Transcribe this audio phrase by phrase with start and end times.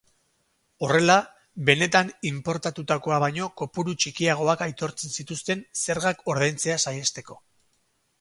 [0.85, 1.15] Horrela,
[1.67, 7.39] benetan inportatutakoa baino kopuru txikiagoak aitortzen zituzten zergak ordaintzea saihesteko.